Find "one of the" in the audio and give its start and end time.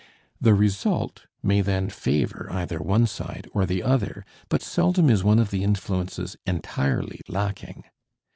5.23-5.63